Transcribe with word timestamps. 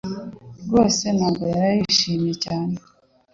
rwose 0.63 1.05
ntabwo 1.17 1.43
yaraye 1.51 1.75
yishimye 1.81 2.33
cyane 2.45 2.75